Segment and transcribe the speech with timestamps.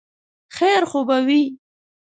[0.55, 1.43] خیر خو به وي؟